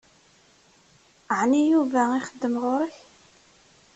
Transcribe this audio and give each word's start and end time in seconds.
Ɛni 1.39 1.61
Yuba 1.71 2.01
ixeddem 2.19 2.55
ɣur-k? 2.63 2.95